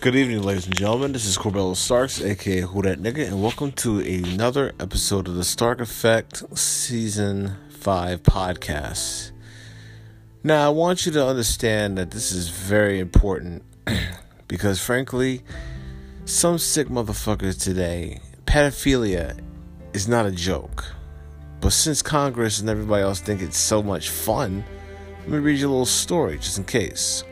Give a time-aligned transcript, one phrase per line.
[0.00, 1.10] Good evening, ladies and gentlemen.
[1.10, 5.42] This is Corbello Starks, aka Who That Nigga, and welcome to another episode of the
[5.42, 9.32] Stark Effect Season 5 podcast.
[10.44, 13.64] Now, I want you to understand that this is very important
[14.46, 15.42] because, frankly,
[16.26, 19.40] some sick motherfuckers today, pedophilia
[19.94, 20.84] is not a joke.
[21.60, 24.62] But since Congress and everybody else think it's so much fun,
[25.22, 27.24] let me read you a little story just in case.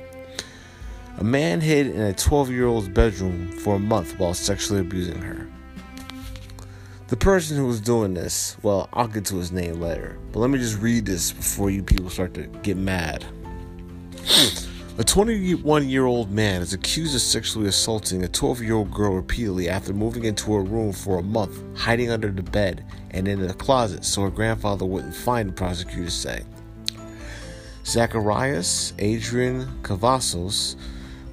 [1.18, 5.20] A man hid in a 12 year old's bedroom for a month while sexually abusing
[5.22, 5.48] her.
[7.08, 10.50] The person who was doing this, well, I'll get to his name later, but let
[10.50, 13.24] me just read this before you people start to get mad.
[14.98, 19.14] A 21 year old man is accused of sexually assaulting a 12 year old girl
[19.14, 23.40] repeatedly after moving into her room for a month, hiding under the bed and in
[23.40, 26.42] the closet so her grandfather wouldn't find, the prosecutors say.
[27.86, 30.76] Zacharias Adrian Cavazos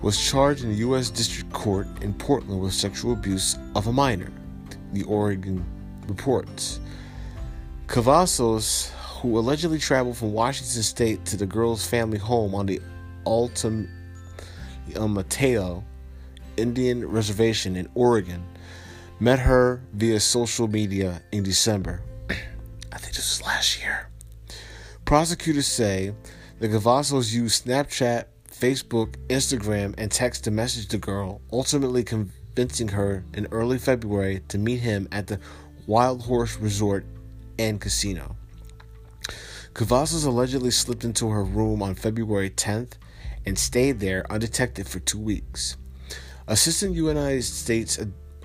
[0.03, 1.09] was charged in the U.S.
[1.09, 4.31] District Court in Portland with sexual abuse of a minor,
[4.91, 5.65] the Oregon
[6.07, 6.81] reports.
[7.87, 8.89] Cavazos,
[9.21, 12.81] who allegedly traveled from Washington State to the girl's family home on the
[13.23, 13.87] Alta
[14.99, 15.85] Mateo
[16.57, 18.43] Indian Reservation in Oregon,
[19.21, 22.01] met her via social media in December.
[22.29, 24.09] I think this was last year.
[25.05, 26.13] Prosecutors say
[26.59, 28.25] the Cavazos used Snapchat
[28.63, 34.57] Facebook, Instagram, and text to message the girl, ultimately convincing her in early February to
[34.57, 35.37] meet him at the
[35.85, 37.05] Wildhorse Resort
[37.59, 38.37] and Casino.
[39.73, 42.93] Cavazos allegedly slipped into her room on February 10th
[43.45, 45.75] and stayed there undetected for two weeks.
[46.47, 47.99] Assistant United States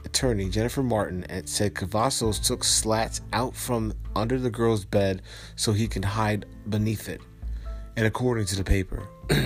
[0.05, 5.23] Attorney Jennifer Martin said Cavazos took slats out from under the girl's bed
[5.55, 7.21] so he can hide beneath it,
[7.97, 9.07] and according to the paper.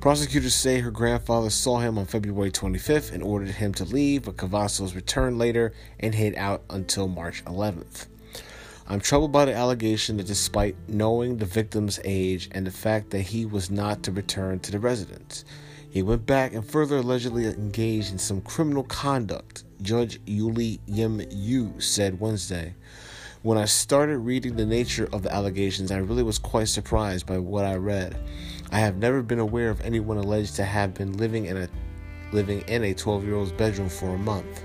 [0.00, 4.36] Prosecutors say her grandfather saw him on February 25th and ordered him to leave, but
[4.36, 8.06] Cavazos returned later and hid out until March 11th.
[8.86, 13.22] I'm troubled by the allegation that despite knowing the victim's age and the fact that
[13.22, 15.44] he was not to return to the residence,
[15.90, 21.74] he went back and further allegedly engaged in some criminal conduct, Judge Youlee Yim You
[21.80, 22.72] said Wednesday.
[23.42, 27.38] When I started reading the nature of the allegations, I really was quite surprised by
[27.38, 28.16] what I read.
[28.72, 31.68] I have never been aware of anyone alleged to have been living in a
[32.32, 34.64] living in a 12-year-old's bedroom for a month.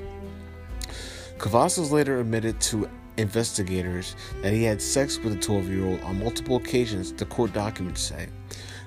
[1.38, 7.14] Cavazos later admitted to investigators that he had sex with a 12-year-old on multiple occasions,
[7.14, 8.28] the court documents say.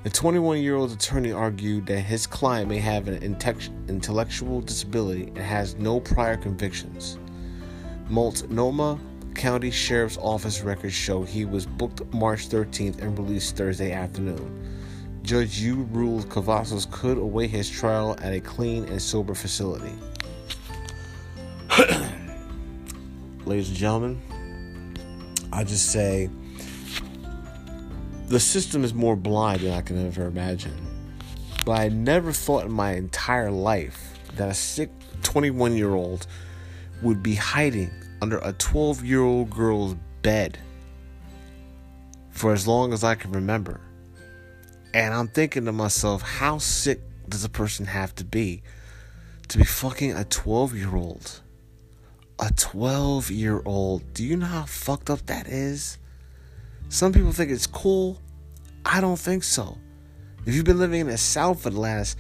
[0.03, 5.39] The 21 year old attorney argued that his client may have an intellectual disability and
[5.39, 7.19] has no prior convictions.
[8.09, 8.99] Multnomah
[9.37, 15.21] County Sheriff's Office records show he was booked March 13th and released Thursday afternoon.
[15.23, 19.93] Judge You ruled Cavazos could await his trial at a clean and sober facility.
[23.45, 24.23] Ladies and gentlemen,
[25.53, 26.31] I just say
[28.29, 30.75] the system is more blind than I can ever imagine.
[31.67, 34.91] But I never thought in my entire life that a sick
[35.25, 36.27] 21 year old
[37.03, 37.91] would be hiding
[38.23, 40.59] under a 12 year old girl's bed
[42.31, 43.81] for as long as I can remember.
[44.95, 48.63] And I'm thinking to myself, how sick does a person have to be
[49.49, 51.41] to be fucking a 12 year old?
[52.39, 54.13] A 12 year old.
[54.13, 55.99] Do you know how fucked up that is?
[56.89, 58.21] Some people think it's cool.
[58.85, 59.79] I don't think so.
[60.47, 62.17] If you've been living in the South for the last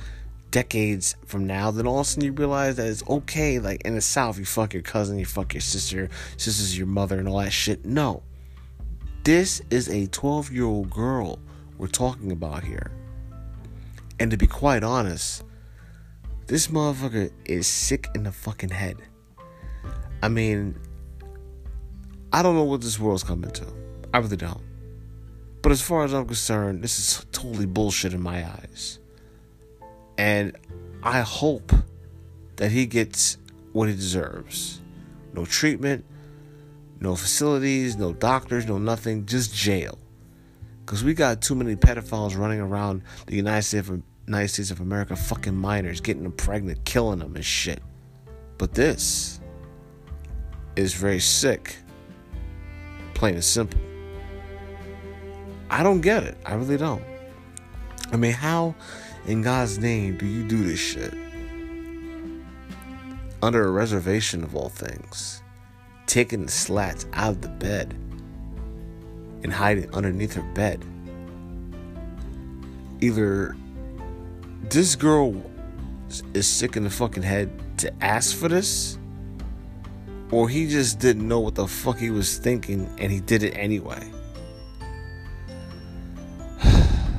[0.51, 3.59] decades from now, then all of a sudden you realize that it's okay.
[3.59, 7.19] Like in the South, you fuck your cousin, you fuck your sister, sister's your mother,
[7.19, 7.85] and all that shit.
[7.85, 8.23] No.
[9.25, 11.39] This is a 12 year old girl
[11.79, 12.93] we're talking about here.
[14.19, 15.45] And to be quite honest,
[16.47, 18.97] this motherfucker is sick in the fucking head.
[20.23, 20.79] I mean,
[22.33, 23.67] I don't know what this world's coming to.
[24.15, 24.63] I really don't.
[25.61, 29.01] But as far as I'm concerned, this is totally bullshit in my eyes.
[30.19, 30.57] And
[31.03, 31.73] I hope
[32.57, 33.39] that he gets
[33.73, 34.81] what he deserves.
[35.35, 36.05] No treatment,
[37.01, 39.99] no facilities, no doctors, no nothing, just jail.
[40.85, 44.81] Because we got too many pedophiles running around the United States, of, United States of
[44.81, 47.83] America, fucking minors, getting them pregnant, killing them and shit.
[48.57, 49.41] But this
[50.77, 51.77] is very sick.
[53.15, 53.81] Plain and simple.
[55.69, 56.39] I don't get it.
[56.47, 57.03] I really don't.
[58.13, 58.75] I mean, how
[59.27, 61.13] in God's name do you do this shit?
[63.43, 65.43] Under a reservation of all things.
[66.07, 67.95] Taking the slats out of the bed
[69.43, 70.85] and hiding underneath her bed.
[73.01, 73.57] Either
[74.71, 75.43] this girl
[76.35, 78.99] is sick in the fucking head to ask for this,
[80.31, 83.53] or he just didn't know what the fuck he was thinking and he did it
[83.53, 84.11] anyway.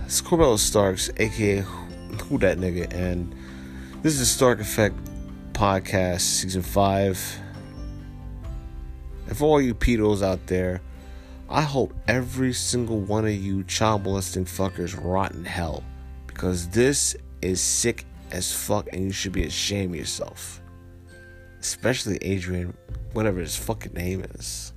[0.07, 3.35] It's Corbell Starks, aka Who That Nigga, and
[4.03, 4.95] this is the Stark Effect
[5.51, 7.39] Podcast Season 5.
[9.27, 10.79] And for all you pedos out there,
[11.49, 15.83] I hope every single one of you child molesting fuckers rot in hell.
[16.25, 20.61] Because this is sick as fuck and you should be ashamed of yourself.
[21.59, 22.73] Especially Adrian,
[23.11, 24.71] whatever his fucking name is.